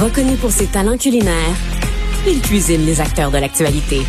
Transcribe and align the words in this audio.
Reconnu 0.00 0.36
pour 0.36 0.50
ses 0.50 0.66
talents 0.66 0.96
culinaires, 0.96 1.56
il 2.26 2.40
cuisine 2.40 2.84
les 2.84 3.00
acteurs 3.00 3.30
de 3.30 3.38
l'actualité. 3.38 4.00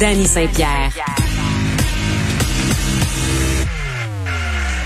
Danny 0.00 0.26
Saint-Pierre. 0.26 0.92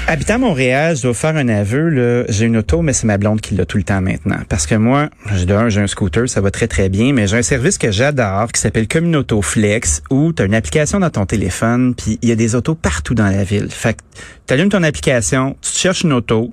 Habitant 0.07 0.41
Montréal, 0.41 0.97
je 0.97 1.03
dois 1.03 1.15
faire 1.15 1.37
un 1.37 1.49
aveu. 1.49 2.27
J'ai 2.29 2.47
une 2.47 2.57
auto, 2.57 2.83
mais 2.83 2.93
c'est 2.93 3.07
ma 3.07 3.17
blonde 3.17 3.41
qui 3.41 3.55
l'a 3.55 3.65
tout 3.65 3.77
le 3.77 3.85
temps 3.85 4.01
maintenant. 4.01 4.41
Parce 4.49 4.67
que 4.67 4.75
moi, 4.75 5.09
j'ai 5.33 5.49
un, 5.53 5.87
scooter, 5.87 6.29
ça 6.29 6.41
va 6.41 6.51
très 6.51 6.67
très 6.67 6.89
bien, 6.89 7.13
mais 7.13 7.29
j'ai 7.29 7.37
un 7.37 7.43
service 7.43 7.79
que 7.79 7.93
j'adore 7.93 8.51
qui 8.51 8.61
s'appelle 8.61 8.89
Communauto 8.89 9.41
Flex, 9.41 10.03
où 10.11 10.33
tu 10.33 10.43
as 10.43 10.47
une 10.47 10.55
application 10.55 10.99
dans 10.99 11.11
ton 11.11 11.27
téléphone, 11.27 11.95
puis 11.95 12.19
il 12.23 12.29
y 12.29 12.33
a 12.33 12.35
des 12.35 12.57
autos 12.57 12.75
partout 12.75 13.15
dans 13.15 13.29
la 13.29 13.45
ville. 13.45 13.69
Fait 13.71 13.95
que 13.95 14.01
tu 14.49 14.55
allumes 14.55 14.71
ton 14.71 14.83
application, 14.83 15.57
tu 15.63 15.71
cherches 15.71 16.03
une 16.03 16.13
auto, 16.13 16.53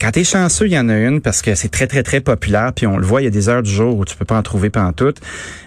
quand 0.00 0.10
t'es 0.10 0.24
chanceux, 0.24 0.66
il 0.66 0.72
y 0.72 0.78
en 0.78 0.88
a 0.88 0.96
une 0.96 1.20
parce 1.20 1.42
que 1.42 1.54
c'est 1.54 1.68
très, 1.68 1.86
très, 1.86 2.02
très 2.02 2.20
populaire. 2.20 2.72
Puis 2.74 2.86
on 2.86 2.96
le 2.96 3.06
voit, 3.06 3.22
il 3.22 3.24
y 3.24 3.28
a 3.28 3.30
des 3.30 3.48
heures 3.48 3.62
du 3.62 3.70
jour 3.70 3.96
où 3.96 4.04
tu 4.04 4.16
peux 4.16 4.24
pas 4.24 4.36
en 4.36 4.42
trouver 4.42 4.70
pendant 4.70 4.92
tout. 4.92 5.14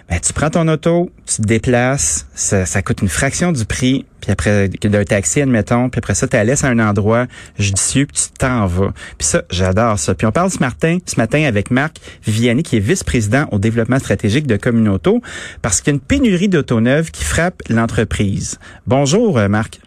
Ben, 0.08 0.20
tu 0.20 0.32
prends 0.32 0.50
ton 0.50 0.68
auto, 0.68 1.10
tu 1.26 1.36
te 1.36 1.42
déplaces, 1.42 2.26
ça, 2.34 2.64
ça 2.64 2.80
coûte 2.82 3.02
une 3.02 3.08
fraction 3.08 3.52
du 3.52 3.64
prix. 3.64 4.06
Puis 4.20 4.32
après, 4.32 4.68
d'un 4.68 5.04
taxi, 5.04 5.40
admettons. 5.40 5.88
Puis 5.90 5.98
après 5.98 6.14
ça, 6.14 6.26
tu 6.26 6.36
la 6.36 6.44
laisses 6.44 6.64
à 6.64 6.68
un 6.68 6.78
endroit 6.78 7.26
judicieux, 7.58 8.06
puis 8.06 8.16
tu 8.16 8.28
t'en 8.38 8.66
vas. 8.66 8.92
Puis 9.16 9.28
ça, 9.28 9.42
j'adore 9.50 9.98
ça. 9.98 10.14
Puis 10.14 10.26
on 10.26 10.32
parle 10.32 10.50
ce 10.50 10.58
matin, 10.58 10.98
ce 11.06 11.16
matin 11.16 11.44
avec 11.44 11.70
Marc 11.70 11.98
Vianney, 12.26 12.62
qui 12.62 12.76
est 12.76 12.80
vice-président 12.80 13.46
au 13.52 13.58
développement 13.58 13.98
stratégique 13.98 14.46
de 14.46 14.56
Communauto, 14.56 15.22
parce 15.62 15.80
qu'il 15.80 15.92
y 15.92 15.94
a 15.94 15.94
une 15.94 16.00
pénurie 16.00 16.48
d'auto 16.48 16.80
neuves 16.80 17.10
qui 17.10 17.24
frappe 17.24 17.62
l'entreprise. 17.68 18.58
Bonjour, 18.86 19.38
euh, 19.38 19.48
Marc. 19.48 19.80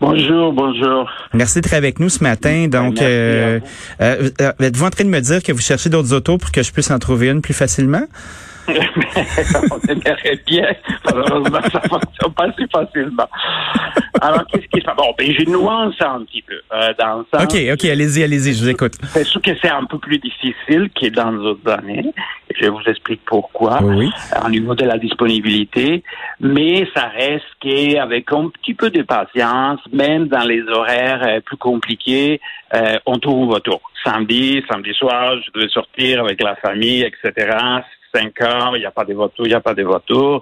Bonjour, 0.00 0.52
bonjour. 0.52 1.10
Merci 1.32 1.60
d'être 1.60 1.72
avec 1.72 2.00
nous 2.00 2.10
ce 2.10 2.22
matin. 2.22 2.68
Donc, 2.68 3.00
euh, 3.00 3.60
euh, 4.00 4.30
euh, 4.40 4.52
êtes-vous 4.60 4.84
en 4.84 4.90
train 4.90 5.04
de 5.04 5.08
me 5.08 5.20
dire 5.20 5.42
que 5.42 5.52
vous 5.52 5.60
cherchez 5.60 5.88
d'autres 5.88 6.12
autos 6.12 6.36
pour 6.36 6.52
que 6.52 6.62
je 6.62 6.70
puisse 6.70 6.90
en 6.90 6.98
trouver 6.98 7.30
une 7.30 7.40
plus 7.40 7.54
facilement? 7.54 8.02
on 8.68 9.80
aimerait 9.88 10.40
bien. 10.46 10.68
Malheureusement, 11.04 11.60
ça 11.72 11.80
ne 11.82 11.88
fonctionne 11.88 12.32
pas 12.34 12.46
si 12.58 12.66
facilement. 12.70 13.28
Alors, 14.20 14.44
qu'est-ce 14.46 14.66
qui 14.66 14.80
se 14.80 14.84
passe? 14.84 14.96
Bon, 14.96 15.14
ben, 15.16 15.32
j'ai 15.38 15.46
nuance 15.46 15.94
un 16.00 16.24
petit 16.24 16.42
peu. 16.42 16.60
Euh, 16.72 16.92
dans 16.98 17.24
sens 17.32 17.44
OK, 17.44 17.56
OK, 17.72 17.84
allez-y, 17.84 18.22
allez-y, 18.22 18.54
je 18.54 18.64
vous 18.64 18.68
écoute. 18.68 18.94
C'est 19.12 19.24
sûr 19.24 19.40
que 19.40 19.52
c'est 19.62 19.70
un 19.70 19.84
peu 19.84 19.98
plus 19.98 20.18
difficile 20.18 20.90
que 21.00 21.08
dans 21.08 21.30
les 21.30 21.38
autres 21.38 21.70
années. 21.70 22.12
Je 22.58 22.68
vous 22.68 22.82
explique 22.86 23.22
pourquoi. 23.26 23.82
Oui. 23.82 24.10
Au 24.44 24.48
niveau 24.48 24.74
de 24.74 24.84
la 24.84 24.98
disponibilité. 24.98 26.02
Mais 26.40 26.88
ça 26.94 27.08
reste 27.08 27.44
qu'avec 27.60 28.32
un 28.32 28.48
petit 28.48 28.74
peu 28.74 28.90
de 28.90 29.02
patience, 29.02 29.80
même 29.92 30.28
dans 30.28 30.44
les 30.44 30.62
horaires 30.62 31.22
euh, 31.26 31.40
plus 31.40 31.56
compliqués, 31.56 32.40
euh, 32.74 32.98
on 33.06 33.18
trouve 33.18 33.48
voiture. 33.48 33.80
Samedi, 34.04 34.62
samedi 34.70 34.94
soir, 34.94 35.36
je 35.44 35.50
devais 35.52 35.68
sortir 35.68 36.20
avec 36.20 36.42
la 36.42 36.56
famille, 36.56 37.02
etc 37.02 37.82
5 38.14 38.40
heures, 38.40 38.76
il 38.76 38.80
n'y 38.80 38.86
a 38.86 38.90
pas 38.90 39.04
de 39.04 39.14
voitures, 39.14 39.46
il 39.46 39.50
n'y 39.50 39.54
a 39.54 39.60
pas 39.60 39.74
de 39.74 39.82
voitures. 39.82 40.40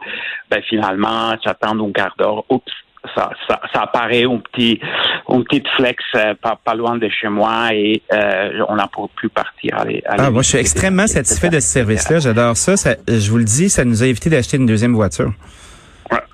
Ben, 0.50 0.62
finalement, 0.62 1.34
j'attends 1.44 1.78
un 1.78 1.92
quart 1.92 2.14
d'heure. 2.18 2.44
Oups, 2.48 2.72
ça, 3.14 3.30
ça, 3.48 3.60
ça, 3.72 3.82
apparaît 3.82 4.24
un 4.24 4.38
petit, 4.38 4.80
un 5.28 5.42
petit 5.42 5.62
flex 5.76 6.02
euh, 6.14 6.34
pas, 6.40 6.58
pas, 6.62 6.74
loin 6.74 6.96
de 6.96 7.08
chez 7.08 7.28
moi 7.28 7.72
et 7.72 8.02
euh, 8.12 8.64
on 8.68 8.78
a 8.78 8.88
pu 9.16 9.28
partir. 9.28 9.78
Aller, 9.78 10.02
ah, 10.06 10.30
moi, 10.30 10.42
je 10.42 10.48
suis 10.48 10.58
extrêmement 10.58 11.06
satisfait 11.06 11.50
de 11.50 11.60
ce 11.60 11.68
service-là. 11.68 12.20
J'adore 12.20 12.56
ça. 12.56 12.76
ça. 12.76 12.96
Je 13.06 13.30
vous 13.30 13.38
le 13.38 13.44
dis, 13.44 13.68
ça 13.68 13.84
nous 13.84 14.02
a 14.02 14.06
évité 14.06 14.30
d'acheter 14.30 14.56
une 14.56 14.66
deuxième 14.66 14.94
voiture. 14.94 15.32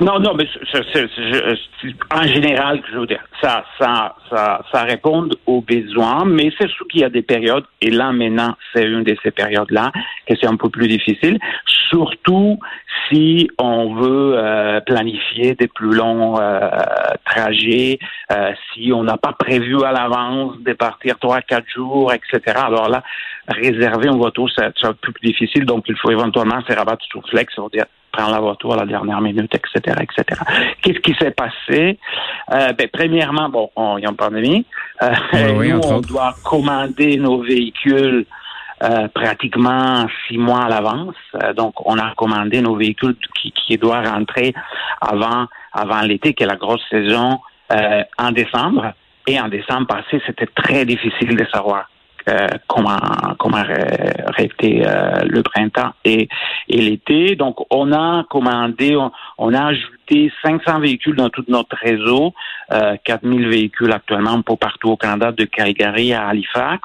Non, 0.00 0.18
non, 0.18 0.34
mais 0.34 0.48
en 2.10 2.22
général, 2.22 2.82
je 2.90 2.98
veux 2.98 3.06
dire, 3.06 3.22
ça, 3.40 3.64
ça, 3.78 4.16
ça, 4.30 4.62
ça 4.72 4.82
répond 4.84 5.28
aux 5.46 5.60
besoins, 5.60 6.24
mais 6.24 6.50
c'est 6.58 6.68
sûr 6.70 6.86
qu'il 6.88 7.00
y 7.00 7.04
a 7.04 7.10
des 7.10 7.22
périodes, 7.22 7.64
et 7.80 7.90
là 7.90 8.12
maintenant, 8.12 8.54
c'est 8.74 8.84
une 8.84 9.04
de 9.04 9.16
ces 9.22 9.30
périodes-là, 9.30 9.92
que 10.26 10.34
c'est 10.40 10.46
un 10.46 10.56
peu 10.56 10.68
plus 10.68 10.88
difficile, 10.88 11.38
surtout 11.90 12.58
si 13.08 13.50
on 13.58 13.94
veut 13.94 14.34
euh, 14.36 14.80
planifier 14.80 15.54
des 15.54 15.68
plus 15.68 15.94
longs 15.94 16.40
euh, 16.40 16.70
trajets, 17.24 17.98
euh, 18.32 18.52
si 18.72 18.92
on 18.92 19.02
n'a 19.02 19.16
pas 19.16 19.32
prévu 19.32 19.82
à 19.82 19.92
l'avance 19.92 20.56
de 20.60 20.72
partir 20.72 21.18
trois, 21.18 21.40
quatre 21.42 21.68
jours, 21.68 22.12
etc. 22.12 22.40
Alors 22.56 22.88
là, 22.88 23.02
réserver 23.48 24.08
une 24.08 24.18
voiture, 24.18 24.48
c'est 24.56 24.64
un 24.84 24.92
peu 24.92 25.12
plus 25.12 25.32
difficile, 25.32 25.64
donc 25.64 25.84
il 25.88 25.96
faut 25.96 26.10
éventuellement 26.10 26.60
se 26.68 26.72
rabattre 26.72 27.04
sur 27.06 27.26
Flex, 27.28 27.58
on 27.58 27.68
dire 27.68 27.86
prendre 28.10 28.32
la 28.32 28.40
voiture 28.40 28.72
à 28.72 28.76
la 28.76 28.86
dernière 28.86 29.20
minute, 29.20 29.54
etc., 29.54 29.96
etc. 30.00 30.40
Qu'est-ce 30.82 31.00
qui 31.00 31.14
s'est 31.14 31.30
passé? 31.30 31.98
Euh, 32.52 32.72
ben, 32.72 32.88
premièrement, 32.92 33.48
bon, 33.48 33.70
on, 33.76 33.98
il 33.98 34.02
y 34.02 34.06
a 34.06 34.10
une 34.10 34.16
pandémie. 34.16 34.66
Euh, 35.02 35.10
nous, 35.34 35.80
on 35.84 36.00
doit 36.00 36.34
commander 36.44 37.16
nos 37.16 37.42
véhicules 37.42 38.26
euh, 38.82 39.08
pratiquement 39.08 40.06
six 40.26 40.38
mois 40.38 40.64
à 40.64 40.68
l'avance. 40.68 41.14
Donc, 41.56 41.74
on 41.86 41.98
a 41.98 42.14
commandé 42.14 42.60
nos 42.62 42.76
véhicules 42.76 43.16
qui, 43.40 43.52
qui 43.52 43.76
doivent 43.76 44.06
rentrer 44.06 44.54
avant, 45.00 45.46
avant 45.72 46.00
l'été, 46.02 46.34
qui 46.34 46.42
est 46.42 46.46
la 46.46 46.56
grosse 46.56 46.82
saison, 46.90 47.38
en 48.18 48.32
décembre. 48.32 48.92
Et 49.26 49.38
en 49.38 49.48
décembre 49.48 49.86
passé, 49.86 50.20
c'était 50.26 50.46
très 50.46 50.84
difficile 50.84 51.36
de 51.36 51.46
savoir 51.52 51.88
euh, 52.30 52.46
comment 52.68 52.98
comment 53.38 53.56
arrêter 53.56 54.82
euh, 54.86 55.20
le 55.24 55.42
printemps 55.42 55.92
et, 56.04 56.28
et 56.68 56.80
l'été. 56.80 57.34
Donc, 57.34 57.56
on 57.70 57.92
a 57.92 58.24
commandé, 58.28 58.96
on, 59.38 59.54
a 59.54 59.66
ajouté 59.66 60.30
500 60.42 60.80
véhicules 60.80 61.16
dans 61.16 61.30
tout 61.30 61.44
notre 61.48 61.76
réseau, 61.76 62.32
euh, 62.72 62.96
4000 63.04 63.48
véhicules 63.48 63.92
actuellement 63.92 64.42
pour 64.42 64.58
partout 64.58 64.90
au 64.90 64.96
Canada, 64.96 65.32
de 65.32 65.44
Calgary 65.44 66.12
à 66.12 66.28
Halifax, 66.28 66.82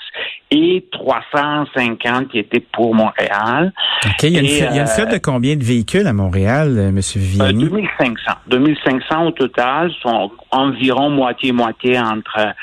et 0.52 0.86
350 0.92 2.30
qui 2.30 2.40
étaient 2.40 2.66
pour 2.74 2.96
Montréal. 2.96 3.74
OK. 4.06 4.24
Il 4.24 4.34
y 4.34 4.38
a 4.38 4.40
une, 4.40 4.48
il 4.48 4.76
y 4.76 4.80
a 4.80 4.82
une 4.82 4.88
flotte 4.88 5.12
de 5.12 5.18
combien 5.18 5.56
de 5.56 5.64
véhicules 5.64 6.08
à 6.08 6.14
Montréal, 6.14 6.78
M. 6.78 7.00
Viviani? 7.00 7.70
2500. 7.70 8.32
2500 8.48 9.26
au 9.26 9.32
total, 9.32 9.92
sont 10.02 10.32
environ 10.52 11.10
moitié-moitié 11.10 12.00
entre 12.00 12.54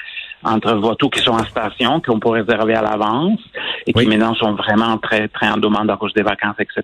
entre 0.44 0.74
voitures 0.74 1.10
qui 1.10 1.20
sont 1.20 1.32
en 1.32 1.44
station, 1.44 2.00
qu'on 2.00 2.18
peut 2.18 2.30
réserver 2.30 2.74
à 2.74 2.82
l'avance 2.82 3.40
et 3.86 3.92
qui 3.92 4.06
maintenant 4.06 4.34
sont 4.34 4.52
vraiment 4.54 4.98
très, 4.98 5.28
très 5.28 5.48
en 5.48 5.56
demande 5.56 5.90
à 5.90 5.96
cause 5.96 6.12
des 6.14 6.22
vacances, 6.22 6.56
etc. 6.58 6.82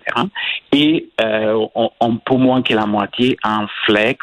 Et 0.71 1.09
euh, 1.21 1.65
on, 1.75 1.89
on 1.99 2.17
peut 2.17 2.35
moins 2.35 2.61
que 2.61 2.73
la 2.73 2.85
moitié 2.85 3.37
en 3.43 3.65
flex, 3.85 4.19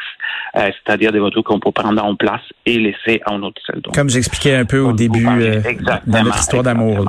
euh, 0.55 0.69
c'est-à-dire 0.85 1.11
des 1.11 1.19
voitures 1.19 1.43
qu'on 1.43 1.59
peut 1.59 1.71
prendre 1.71 2.03
en 2.03 2.15
place 2.15 2.41
et 2.65 2.79
laisser 2.79 3.21
en 3.25 3.41
autre 3.43 3.61
seul. 3.65 3.81
Comme 3.93 4.09
j'expliquais 4.09 4.55
un 4.55 4.65
peu 4.65 4.79
au 4.79 4.93
début 4.93 5.27
euh, 5.27 5.61
dans 6.05 6.23
notre 6.23 6.39
histoire 6.39 6.63
d'amour. 6.63 7.05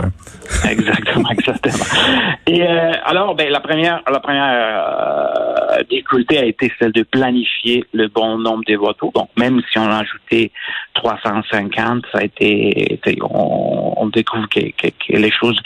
Exactement, 0.68 1.30
exactement. 1.30 1.84
Et 2.46 2.62
euh, 2.62 2.92
alors, 3.04 3.34
ben, 3.34 3.50
la 3.50 3.60
première, 3.60 4.02
la 4.10 4.20
première 4.20 5.84
difficulté 5.90 6.38
a 6.38 6.44
été 6.44 6.72
celle 6.78 6.92
de 6.92 7.02
planifier 7.02 7.84
le 7.92 8.08
bon 8.08 8.38
nombre 8.38 8.64
de 8.66 8.74
voitures. 8.74 9.12
Donc, 9.12 9.28
même 9.36 9.60
si 9.70 9.78
on 9.78 9.90
a 9.90 9.98
ajouté 9.98 10.50
350, 10.94 12.04
ça 12.12 12.18
a 12.18 12.24
été, 12.24 12.98
on, 13.22 13.94
on 13.98 14.06
découvre 14.08 14.48
que, 14.48 14.60
que, 14.60 14.88
que, 14.88 15.16
les 15.16 15.30
choses 15.30 15.60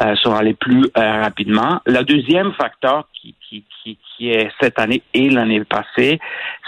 euh, 0.00 0.14
sont 0.16 0.34
allées 0.34 0.54
plus 0.54 0.84
euh, 0.96 1.22
rapidement. 1.22 1.80
Le 1.86 2.02
deuxième 2.02 2.52
facteur 2.52 3.08
qui, 3.26 3.34
qui, 3.48 3.64
qui, 3.82 3.98
qui 4.16 4.30
est 4.30 4.50
cette 4.60 4.78
année 4.78 5.02
et 5.14 5.28
l'année 5.30 5.64
passée, 5.64 6.18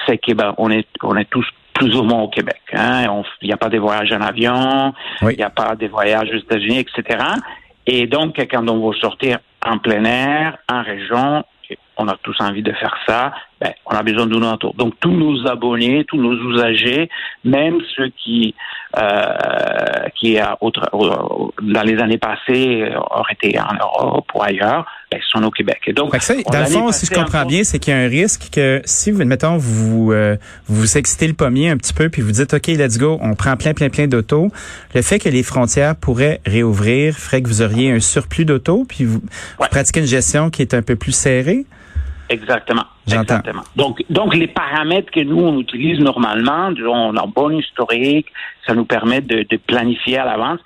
c'est 0.06 0.18
que 0.18 0.32
ben, 0.32 0.54
on 0.58 0.70
est, 0.70 0.88
on 1.02 1.16
est 1.16 1.28
tous 1.28 1.46
plus 1.74 1.94
ou 1.96 2.02
moins 2.02 2.22
au 2.22 2.28
Québec. 2.28 2.60
Hein. 2.72 3.04
Il 3.42 3.46
n'y 3.46 3.52
a 3.52 3.56
pas 3.56 3.68
de 3.68 3.78
voyages 3.78 4.12
en 4.12 4.20
avion, 4.20 4.92
il 5.22 5.36
n'y 5.36 5.42
a 5.42 5.50
pas 5.50 5.76
de 5.76 5.86
voyages 5.86 6.28
aux 6.30 6.38
États-Unis, 6.38 6.80
etc. 6.80 7.24
Et 7.86 8.06
donc, 8.06 8.36
quand 8.50 8.68
on 8.68 8.88
veut 8.88 8.96
sortir 8.98 9.38
en 9.64 9.78
plein 9.78 10.04
air, 10.04 10.58
en 10.68 10.82
région, 10.82 11.44
on 11.96 12.08
a 12.08 12.16
tous 12.22 12.36
envie 12.40 12.62
de 12.62 12.72
faire 12.72 12.96
ça, 13.06 13.32
ben, 13.60 13.72
on 13.86 13.90
a 13.90 14.02
besoin 14.02 14.26
d'une 14.26 14.44
auto. 14.44 14.72
Donc 14.76 14.94
tous 15.00 15.10
nos 15.10 15.46
abonnés, 15.46 16.04
tous 16.04 16.16
nos 16.16 16.34
usagers, 16.52 17.08
même 17.44 17.78
ceux 17.96 18.08
qui 18.08 18.54
euh, 18.96 20.08
qui 20.14 20.38
a 20.38 20.56
autre, 20.60 20.88
dans 21.60 21.82
les 21.82 21.98
années 21.98 22.18
passées 22.18 22.90
auraient 23.10 23.34
été 23.34 23.58
en 23.60 23.74
Europe 23.78 24.30
ou 24.34 24.42
ailleurs, 24.42 24.86
ben, 25.10 25.20
sont 25.30 25.42
au 25.42 25.50
Québec. 25.50 25.80
Et 25.86 25.92
donc, 25.92 26.14
ça, 26.16 26.34
dans 26.34 26.60
le 26.60 26.66
fond, 26.66 26.92
si 26.92 27.06
je 27.06 27.10
comprends 27.10 27.46
bien, 27.46 27.64
c'est 27.64 27.78
qu'il 27.78 27.94
y 27.94 27.96
a 27.96 28.00
un 28.00 28.08
risque 28.08 28.50
que 28.52 28.82
si, 28.84 29.10
vous, 29.10 29.24
mettons, 29.24 29.56
vous 29.56 30.12
euh, 30.12 30.36
vous 30.66 30.98
excitez 30.98 31.26
le 31.26 31.34
pommier 31.34 31.70
un 31.70 31.76
petit 31.76 31.94
peu, 31.94 32.10
puis 32.10 32.20
vous 32.22 32.32
dites, 32.32 32.52
OK, 32.52 32.66
let's 32.66 32.98
go, 32.98 33.18
on 33.22 33.34
prend 33.34 33.56
plein, 33.56 33.72
plein, 33.72 33.88
plein 33.88 34.06
d'autos, 34.06 34.48
le 34.94 35.02
fait 35.02 35.18
que 35.18 35.28
les 35.28 35.42
frontières 35.42 35.96
pourraient 35.96 36.40
réouvrir 36.44 37.14
ferait 37.14 37.42
que 37.42 37.48
vous 37.48 37.62
auriez 37.62 37.90
un 37.90 38.00
surplus 38.00 38.44
d'autos, 38.44 38.84
puis 38.88 39.04
vous, 39.04 39.20
vous 39.58 39.68
pratiquez 39.70 40.00
une 40.00 40.06
gestion 40.06 40.50
qui 40.50 40.62
est 40.62 40.74
un 40.74 40.82
peu 40.82 40.96
plus 40.96 41.12
serrée? 41.12 41.64
Exactement. 42.28 42.84
Exactement. 43.06 43.62
Donc, 43.76 44.04
donc 44.10 44.34
les 44.34 44.48
paramètres 44.48 45.10
que 45.10 45.20
nous 45.20 45.40
on 45.40 45.58
utilise 45.60 45.98
normalement, 45.98 46.70
on 46.86 47.16
a 47.16 47.22
un 47.22 47.32
bon 47.34 47.50
historique, 47.50 48.26
ça 48.66 48.74
nous 48.74 48.84
permet 48.84 49.22
de, 49.22 49.46
de 49.48 49.56
planifier 49.56 50.18
à 50.18 50.26
l'avance. 50.26 50.60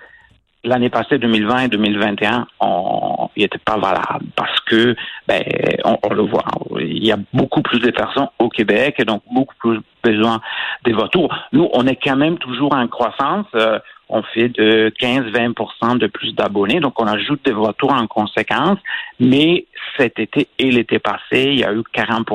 L'année 0.64 0.90
passée, 0.90 1.18
2020 1.18 1.64
et 1.64 1.68
2021, 1.68 2.46
on, 2.60 3.28
il 3.34 3.42
n'était 3.42 3.58
pas 3.58 3.78
valable 3.78 4.26
parce 4.36 4.60
que, 4.60 4.94
ben, 5.26 5.42
on, 5.84 6.14
le 6.14 6.22
voit, 6.22 6.44
il 6.78 7.04
y 7.04 7.10
a 7.10 7.16
beaucoup 7.32 7.62
plus 7.62 7.80
de 7.80 7.90
personnes 7.90 8.28
au 8.38 8.48
Québec 8.48 8.94
et 8.98 9.04
donc 9.04 9.22
beaucoup 9.32 9.56
plus 9.58 9.80
besoin 10.04 10.40
des 10.84 10.92
voitures. 10.92 11.28
Nous, 11.52 11.68
on 11.72 11.86
est 11.88 11.96
quand 11.96 12.16
même 12.16 12.38
toujours 12.38 12.74
en 12.74 12.86
croissance. 12.86 13.46
Euh, 13.56 13.80
on 14.08 14.22
fait 14.22 14.50
de 14.50 14.92
15-20 15.00 15.98
de 15.98 16.06
plus 16.06 16.32
d'abonnés, 16.34 16.78
donc 16.78 17.00
on 17.00 17.06
ajoute 17.06 17.44
des 17.44 17.52
voitures 17.52 17.92
en 17.92 18.06
conséquence. 18.06 18.78
Mais 19.18 19.66
cet 19.96 20.20
été 20.20 20.46
et 20.60 20.70
l'été 20.70 21.00
passé, 21.00 21.44
il 21.44 21.58
y 21.58 21.64
a 21.64 21.72
eu 21.72 21.82
40 21.92 22.28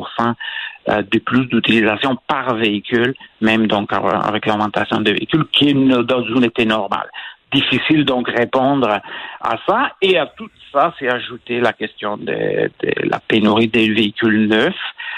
euh, 0.90 1.02
de 1.02 1.20
plus 1.20 1.46
d'utilisation 1.46 2.18
par 2.28 2.56
véhicule, 2.56 3.14
même 3.40 3.68
donc 3.68 3.94
avec 3.94 4.48
l'augmentation 4.48 5.00
de 5.00 5.12
véhicules, 5.12 5.46
qui 5.52 5.70
est 5.70 5.74
dans 5.74 6.24
une 6.24 6.44
été 6.44 6.66
normale 6.66 7.10
difficile 7.52 8.06
donc 8.06 8.30
répondre 8.30 9.00
à 9.42 9.56
ça. 9.68 9.92
Et 10.02 10.18
à 10.18 10.26
tout 10.26 10.50
ça, 10.72 10.94
c'est 11.00 11.10
ajouter 11.10 11.60
la 11.60 11.74
question 11.74 12.18
de, 12.18 12.70
la 13.04 13.20
pénurie 13.20 13.68
des 13.68 13.90
véhicules 13.90 14.48
neufs. 14.48 14.74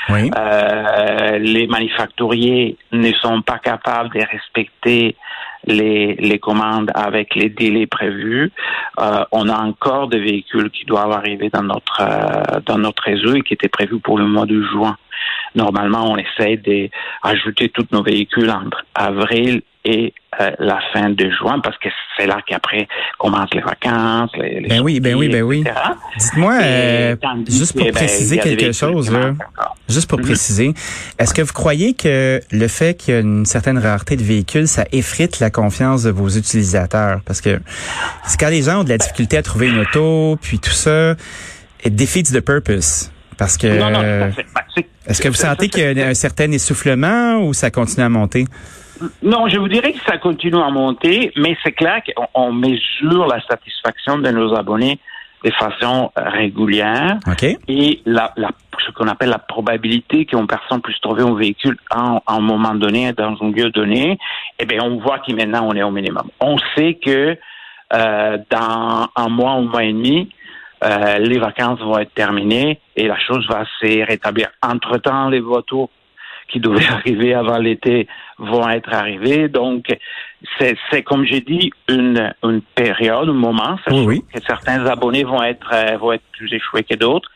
Euh, 0.09 1.37
les 1.37 1.67
manufacturiers 1.67 2.77
ne 2.91 3.11
sont 3.13 3.41
pas 3.41 3.59
capables 3.59 4.09
de 4.13 4.21
respecter 4.25 5.15
les, 5.65 6.15
les 6.15 6.39
commandes 6.39 6.89
avec 6.95 7.35
les 7.35 7.49
délais 7.49 7.85
prévus. 7.85 8.51
Euh, 8.99 9.25
on 9.31 9.49
a 9.49 9.57
encore 9.57 10.07
des 10.07 10.19
véhicules 10.19 10.71
qui 10.71 10.85
doivent 10.85 11.11
arriver 11.11 11.49
dans 11.49 11.63
notre 11.63 12.01
euh, 12.01 12.59
dans 12.65 12.77
notre 12.77 13.03
réseau 13.03 13.35
et 13.35 13.41
qui 13.41 13.53
étaient 13.53 13.69
prévus 13.69 13.99
pour 13.99 14.17
le 14.17 14.25
mois 14.25 14.45
de 14.45 14.61
juin. 14.63 14.97
Normalement, 15.55 16.11
on 16.11 16.17
essaie 16.17 16.57
d'ajouter 16.57 17.69
tous 17.69 17.87
nos 17.91 18.03
véhicules 18.03 18.49
entre 18.49 18.85
avril 18.95 19.61
et 19.89 20.13
euh, 20.39 20.51
la 20.59 20.79
fin 20.93 21.09
de 21.09 21.29
juin, 21.31 21.59
parce 21.59 21.77
que 21.79 21.89
c'est 22.15 22.27
là 22.27 22.37
qu'après 22.45 22.87
commencent 23.17 23.53
les 23.53 23.61
vacances. 23.61 24.29
Les, 24.35 24.67
ben 24.69 24.81
oui, 24.81 24.99
ben 24.99 25.15
oui, 25.15 25.27
ben 25.27 25.41
oui. 25.41 25.63
Dites-moi, 26.17 26.53
euh, 26.61 27.15
juste 27.47 27.73
pour 27.73 27.85
ben, 27.85 27.93
préciser 27.93 28.37
quelque 28.37 28.71
chose, 28.71 29.11
juste 29.89 30.07
pour 30.07 30.19
mm-hmm. 30.19 30.23
préciser, 30.23 30.73
est-ce 31.17 31.33
que 31.33 31.41
vous 31.41 31.53
croyez 31.53 31.95
que 31.95 32.39
le 32.51 32.67
fait 32.67 32.95
qu'il 32.95 33.13
y 33.15 33.17
a 33.17 33.21
une 33.21 33.45
certaine 33.45 33.79
rareté 33.79 34.15
de 34.15 34.23
véhicules, 34.23 34.67
ça 34.67 34.85
effrite 34.91 35.39
la 35.39 35.49
confiance 35.49 36.03
de 36.03 36.11
vos 36.11 36.29
utilisateurs? 36.29 37.21
Parce 37.25 37.41
que 37.41 37.59
c'est 38.25 38.39
quand 38.39 38.49
les 38.49 38.61
gens 38.61 38.81
ont 38.81 38.83
de 38.83 38.89
la 38.89 38.99
difficulté 38.99 39.37
à 39.37 39.41
trouver 39.41 39.69
une 39.69 39.79
auto, 39.79 40.37
puis 40.41 40.59
tout 40.59 40.69
ça, 40.69 41.15
it 41.83 41.95
defeats 41.95 42.31
the 42.31 42.41
purpose. 42.41 43.11
Parce 43.37 43.57
que. 43.57 43.67
Non, 43.67 43.89
non, 43.89 44.01
ben, 44.01 44.33
est-ce 45.07 45.21
que 45.21 45.29
vous 45.29 45.33
sentez 45.33 45.69
qu'il 45.69 45.97
y 45.97 46.01
a 46.03 46.07
un 46.07 46.13
certain 46.13 46.51
essoufflement 46.51 47.39
ou 47.39 47.53
ça 47.53 47.71
continue 47.71 48.05
à 48.05 48.09
monter? 48.09 48.45
Non, 49.21 49.47
je 49.47 49.57
vous 49.57 49.67
dirais 49.67 49.93
que 49.93 50.03
ça 50.05 50.17
continue 50.17 50.61
à 50.61 50.69
monter, 50.69 51.31
mais 51.35 51.57
c'est 51.63 51.71
clair 51.71 52.01
qu'on 52.33 52.51
mesure 52.51 53.27
la 53.27 53.41
satisfaction 53.41 54.17
de 54.17 54.29
nos 54.31 54.55
abonnés 54.55 54.99
de 55.43 55.51
façon 55.51 56.11
régulière. 56.17 57.17
Et 57.67 58.01
la, 58.05 58.33
la, 58.35 58.49
ce 58.85 58.91
qu'on 58.91 59.07
appelle 59.07 59.29
la 59.29 59.39
probabilité 59.39 60.25
qu'une 60.25 60.47
personne 60.47 60.81
puisse 60.81 60.99
trouver 60.99 61.23
un 61.23 61.33
véhicule 61.35 61.77
en, 61.95 62.21
un 62.27 62.39
moment 62.39 62.75
donné, 62.75 63.13
dans 63.13 63.35
un 63.41 63.51
lieu 63.51 63.69
donné, 63.69 64.17
eh 64.59 64.65
bien, 64.65 64.83
on 64.83 64.99
voit 64.99 65.19
que 65.19 65.33
maintenant, 65.33 65.67
on 65.69 65.75
est 65.75 65.83
au 65.83 65.91
minimum. 65.91 66.29
On 66.39 66.57
sait 66.75 66.95
que 66.95 67.37
euh, 67.93 68.37
dans 68.49 69.07
un 69.15 69.29
mois, 69.29 69.51
un 69.51 69.61
mois 69.61 69.83
et 69.83 69.93
demi, 69.93 70.29
euh, 70.83 71.17
les 71.19 71.39
vacances 71.39 71.79
vont 71.79 71.97
être 71.99 72.13
terminées 72.13 72.79
et 72.95 73.07
la 73.07 73.19
chose 73.19 73.47
va 73.49 73.65
se 73.79 74.05
rétablir. 74.05 74.47
Entre-temps, 74.61 75.29
les 75.29 75.39
voitures 75.39 75.89
qui 76.49 76.59
devaient 76.59 76.87
arriver 76.89 77.33
avant 77.33 77.57
l'été 77.57 78.07
vont 78.37 78.67
être 78.69 78.93
arrivés. 78.93 79.47
Donc, 79.47 79.85
c'est 80.59 81.03
comme 81.03 81.25
j'ai 81.25 81.41
dit 81.41 81.71
une, 81.87 82.33
une 82.43 82.61
période, 82.61 83.29
un 83.29 83.33
moment. 83.33 83.77
Oui, 83.91 84.23
Que 84.33 84.41
certains 84.41 84.85
abonnés 84.85 85.23
vont 85.23 85.43
être 85.43 85.69
euh, 85.73 85.97
vont 85.97 86.13
être 86.13 86.23
plus 86.33 86.53
échoués 86.53 86.83
que 86.83 86.95
d'autres. 86.95 87.29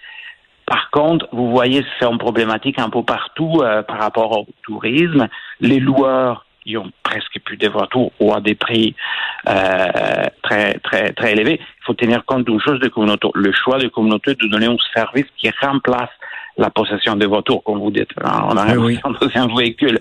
Par 0.65 0.89
contre, 0.91 1.27
vous 1.33 1.51
voyez, 1.51 1.85
c'est 1.99 2.05
une 2.05 2.17
problématique 2.17 2.79
un 2.79 2.89
peu 2.89 3.03
partout 3.03 3.59
euh, 3.61 3.83
par 3.83 3.99
rapport 3.99 4.31
au 4.39 4.47
tourisme. 4.63 5.27
Les 5.59 5.79
loueurs 5.79 6.45
ils 6.65 6.77
ont 6.77 6.91
presque 7.03 7.39
plus 7.43 7.57
de 7.57 7.67
voitures 7.67 8.11
ou 8.19 8.33
à 8.33 8.39
des 8.39 8.55
prix 8.55 8.95
euh, 9.47 10.25
très 10.41 10.75
très 10.79 11.11
très 11.13 11.33
élevés. 11.33 11.59
Il 11.59 11.85
faut 11.85 11.93
tenir 11.93 12.25
compte 12.25 12.45
d'une 12.45 12.61
chose 12.61 12.79
de 12.79 12.87
communauté. 12.87 13.27
Le 13.33 13.51
choix 13.51 13.77
de 13.79 13.87
communauté 13.87 14.35
de 14.35 14.47
donner 14.47 14.67
un 14.67 14.77
service 14.95 15.25
qui 15.37 15.49
remplace 15.61 16.09
la 16.57 16.69
possession 16.69 17.15
des 17.15 17.25
voitures, 17.25 17.61
comme 17.63 17.79
vous 17.79 17.91
dites. 17.91 18.09
On 18.23 18.57
a 18.57 18.75
oui, 18.77 18.99
un 19.35 19.55
véhicule. 19.55 19.99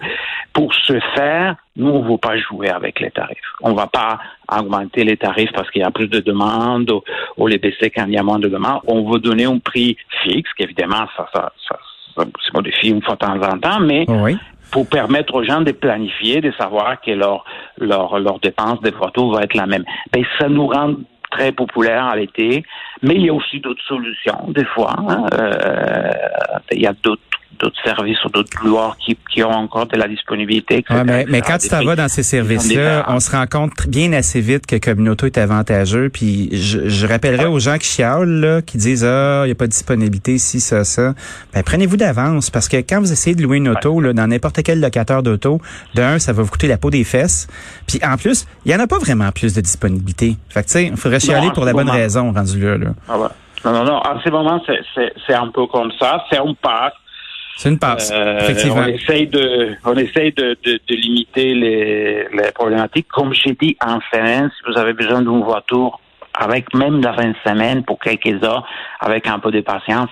Pour 0.53 0.73
ce 0.75 0.99
faire, 1.15 1.57
nous, 1.77 1.89
on 1.89 2.05
ne 2.05 2.11
veut 2.11 2.19
pas 2.19 2.37
jouer 2.37 2.69
avec 2.69 3.01
les 3.01 3.11
tarifs. 3.11 3.39
On 3.63 3.71
ne 3.71 3.77
va 3.77 3.87
pas 3.87 4.19
augmenter 4.51 5.05
les 5.05 5.17
tarifs 5.17 5.53
parce 5.55 5.71
qu'il 5.71 5.83
y 5.83 5.85
a 5.85 5.91
plus 5.91 6.09
de 6.09 6.21
demandes 6.21 6.93
ou, 7.37 7.47
les 7.47 7.59
baisser 7.59 7.91
quand 7.91 8.05
il 8.07 8.13
y 8.15 8.19
a 8.19 8.23
moins 8.23 8.39
de 8.39 8.49
demandes. 8.49 8.81
On 8.87 9.11
veut 9.11 9.19
donner 9.19 9.45
un 9.45 9.59
prix 9.59 9.97
fixe, 10.23 10.51
qu'évidemment, 10.59 11.07
ça, 11.17 11.29
ça, 11.33 11.53
ça, 11.69 11.79
ça 12.17 12.25
se 12.25 12.51
modifie 12.53 12.89
une 12.89 13.03
fois 13.03 13.15
de 13.15 13.21
temps 13.21 13.41
en 13.41 13.59
temps, 13.59 13.81
mais 13.81 14.05
pour 14.71 14.89
permettre 14.89 15.35
aux 15.35 15.45
gens 15.45 15.61
de 15.61 15.73
planifier, 15.73 16.41
de 16.41 16.51
savoir 16.53 17.01
que 17.01 17.11
leur 17.11 17.45
leur 17.79 18.19
leur 18.19 18.41
dépense 18.41 18.81
de 18.81 18.91
voitures 18.91 19.31
va 19.31 19.43
être 19.43 19.55
la 19.55 19.67
même. 19.67 19.85
Ben 20.13 20.25
ça 20.39 20.49
nous 20.49 20.67
rend 20.67 20.95
très 21.33 21.51
populaire 21.53 22.05
à 22.07 22.17
l'été, 22.17 22.65
mais 23.03 23.15
il 23.15 23.27
y 23.27 23.31
a 23.31 23.35
aussi 23.35 23.59
d'autres 23.61 23.83
solutions 23.85 24.45
des 24.49 24.65
fois. 24.65 24.95
Hein. 24.99 25.27
Euh, 25.35 26.11
il 26.71 26.83
y 26.83 26.87
a 26.87 26.93
d'autres 26.93 27.23
d'autres 27.59 27.81
services 27.85 28.23
ou 28.25 28.29
d'autres 28.29 28.57
couloirs 28.57 28.97
qui, 28.99 29.17
qui, 29.33 29.43
ont 29.43 29.51
encore 29.51 29.87
de 29.87 29.97
la 29.97 30.09
disponibilité. 30.09 30.85
mais, 31.05 31.25
mais 31.29 31.41
quand 31.41 31.59
tu 31.59 31.69
t'en 31.69 31.85
vas 31.85 31.97
dans 31.97 32.09
ces 32.09 32.23
services-là, 32.23 33.07
on 33.09 33.21
se 33.21 33.31
rend 33.31 33.47
compte 33.47 33.89
bien 33.89 34.13
assez 34.13 34.41
vite 34.41 34.67
que 34.67 34.77
Communauto 34.77 35.27
est 35.27 35.39
avantageux. 35.39 36.09
Puis 36.09 36.49
je, 36.53 36.89
je 36.89 37.07
rappellerai 37.07 37.47
aux 37.47 37.59
gens 37.59 37.79
qui 37.79 37.89
chialent, 37.89 38.41
là, 38.41 38.63
qui 38.63 38.79
disent 38.79 39.05
ah 39.05 39.43
il 39.45 39.47
n'y 39.47 39.53
a 39.53 39.55
pas 39.55 39.67
de 39.67 39.73
disponibilité 39.73 40.39
si 40.39 40.61
ça 40.61 40.85
ça. 40.85 41.15
Ben 41.55 41.63
prenez-vous 41.63 41.97
d'avance 41.97 42.51
parce 42.51 42.69
que 42.69 42.77
quand 42.77 43.01
vous 43.01 43.13
essayez 43.13 43.37
de 43.37 43.43
louer 43.43 43.59
une 43.59 43.69
auto 43.69 44.01
là, 44.01 44.13
dans 44.13 44.27
n'importe 44.27 44.63
quel 44.63 44.81
locateur 44.81 45.23
d'auto, 45.23 45.61
d'un 45.95 46.19
ça 46.19 46.33
va 46.33 46.43
vous 46.43 46.51
coûter 46.51 46.69
la 46.69 46.79
peau 46.79 46.91
des 46.91 47.05
fesses. 47.05 47.49
Puis 47.87 48.01
en 48.05 48.17
plus 48.17 48.47
il 48.65 48.73
y 48.73 48.75
en 48.75 48.81
a 48.81 48.87
pas 48.87 48.99
vraiment 48.99 49.31
plus 49.33 49.55
de 49.55 49.61
disponibilité. 49.61 50.37
Fait 50.49 50.63
que 50.63 50.67
tu 50.67 50.73
sais 50.73 50.85
il 50.87 50.97
faudrait 50.97 51.21
chialer 51.21 51.51
pour 51.53 51.65
la 51.65 51.73
bonne 51.73 51.91
raison 51.91 52.33
rendu 52.33 52.61
là. 52.61 52.77
là. 52.77 52.91
Ah 53.09 53.19
ouais. 53.19 53.29
Non, 53.65 53.73
non, 53.73 53.85
non. 53.85 53.97
En 53.99 54.21
ce 54.21 54.29
moment, 54.29 54.61
c'est 54.67 55.35
un 55.35 55.49
peu 55.49 55.67
comme 55.67 55.93
ça. 55.99 56.25
C'est 56.29 56.39
un 56.39 56.55
pas 56.61 56.93
c'est 57.57 57.69
une 57.69 57.79
passe, 57.79 58.11
euh, 58.13 58.39
effectivement. 58.41 58.83
On 58.83 58.87
essaye 58.87 59.27
de, 59.27 59.77
on 59.85 59.97
essaye 59.97 60.33
de, 60.33 60.57
de, 60.65 60.81
de 60.89 60.95
limiter 60.95 61.55
les, 61.55 62.29
les, 62.33 62.53
problématiques. 62.53 63.09
Comme 63.09 63.33
j'ai 63.35 63.57
dit 63.61 63.77
en 63.85 63.99
semaine, 64.13 64.51
si 64.57 64.71
vous 64.71 64.79
avez 64.79 64.93
besoin 64.93 65.23
d'une 65.23 65.43
voiture, 65.43 66.01
avec 66.35 66.73
même 66.75 67.01
la 67.03 67.13
fin 67.13 67.29
de 67.29 67.37
semaine 67.45 67.85
pour 67.85 67.99
quelques 68.01 68.43
heures, 68.43 68.67
avec 69.01 69.27
un 69.27 69.39
peu 69.39 69.51
de 69.51 69.61
patience, 69.61 70.09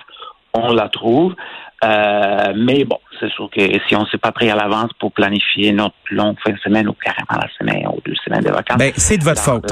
on 0.53 0.73
la 0.73 0.89
trouve. 0.89 1.35
Euh, 1.83 2.53
mais 2.55 2.83
bon, 2.85 2.99
c'est 3.19 3.31
sûr 3.31 3.49
que 3.49 3.61
si 3.87 3.95
on 3.95 4.01
ne 4.01 4.05
s'est 4.05 4.19
pas 4.19 4.31
pris 4.31 4.51
à 4.51 4.55
l'avance 4.55 4.91
pour 4.99 5.11
planifier 5.11 5.71
notre 5.71 5.95
longue 6.11 6.37
fin 6.43 6.51
de 6.51 6.59
semaine 6.59 6.87
ou 6.87 6.93
carrément 6.93 7.41
la 7.41 7.49
semaine 7.57 7.87
ou 7.87 7.99
deux 8.05 8.13
semaines 8.23 8.43
de 8.43 8.51
vacances. 8.51 8.77
Ben, 8.77 8.91
c'est 8.95 9.17
de 9.17 9.23
votre 9.23 9.41
faute. 9.41 9.65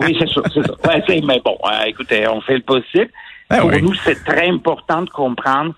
oui, 0.00 0.16
c'est 0.16 0.28
sûr, 0.28 0.42
c'est 0.54 0.64
ça. 0.64 0.74
Ouais, 0.88 1.20
mais 1.26 1.40
bon, 1.44 1.58
euh, 1.64 1.84
écoutez, 1.86 2.28
on 2.28 2.40
fait 2.40 2.54
le 2.54 2.62
possible. 2.62 3.10
Ben 3.48 3.60
pour 3.60 3.72
nous, 3.72 3.94
c'est 3.94 4.22
très 4.24 4.48
important 4.48 5.02
de 5.02 5.10
comprendre 5.10 5.74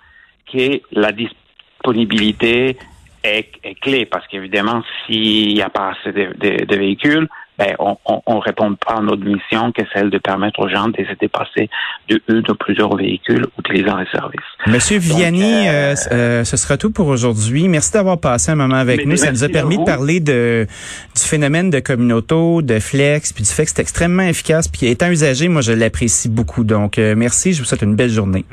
que 0.51 0.81
la 0.93 1.13
disponibilité 1.13 2.77
est, 3.25 3.81
clé 3.81 4.07
parce 4.07 4.27
qu'évidemment, 4.27 4.83
s'il 5.07 5.55
n'y 5.55 5.63
a 5.63 5.71
pas 5.71 5.93
assez 5.93 6.13
de, 6.13 6.77
véhicules, 6.77 7.29
ben, 7.59 7.75
on, 7.79 7.97
on, 8.07 8.39
répond 8.39 8.75
pas 8.75 8.95
à 8.95 9.01
notre 9.03 9.25
mission 9.25 9.73
qui 9.73 9.83
est 9.83 9.87
celle 9.93 10.09
de 10.11 10.19
permettre 10.19 10.61
aux 10.61 10.69
gens 10.69 10.89
de 10.89 10.97
se 10.97 11.15
dépasser 11.21 11.69
de 12.09 12.21
une 12.29 12.41
de 12.41 12.53
plusieurs 12.55 12.97
véhicules 12.97 13.47
utilisant 13.59 13.99
les 13.99 14.07
services. 14.07 14.41
Monsieur 14.67 14.99
Vianney, 14.99 15.69
euh, 15.69 15.73
euh, 15.73 15.95
euh, 16.13 16.45
ce 16.45 16.57
sera 16.57 16.79
tout 16.79 16.91
pour 16.91 17.09
aujourd'hui. 17.09 17.69
Merci 17.69 17.93
d'avoir 17.93 18.19
passé 18.19 18.53
un 18.53 18.55
moment 18.55 18.77
avec 18.77 19.07
nous. 19.07 19.17
Ça 19.17 19.31
nous 19.31 19.45
a 19.45 19.49
permis 19.49 19.77
de 19.77 19.85
parler 19.85 20.21
de, 20.21 20.67
du 21.15 21.23
phénomène 21.23 21.71
de 21.71 21.81
communauto, 21.81 22.63
de 22.63 22.79
flex, 22.79 23.33
puis 23.33 23.45
du 23.45 23.51
fait 23.51 23.65
que 23.65 23.71
c'est 23.71 23.83
extrêmement 23.83 24.23
efficace. 24.23 24.67
Puis 24.67 24.87
étant 24.87 25.11
usagé, 25.11 25.49
moi, 25.49 25.61
je 25.61 25.73
l'apprécie 25.73 26.31
beaucoup. 26.31 26.65
Donc, 26.65 26.97
merci. 26.97 27.53
Je 27.53 27.61
vous 27.61 27.67
souhaite 27.67 27.83
une 27.83 27.97
belle 27.97 28.11
journée. 28.11 28.45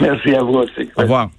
Merci 0.00 0.34
à 0.34 0.42
vous 0.42 0.54
aussi. 0.54 0.90
Au 0.96 1.02
revoir. 1.02 1.30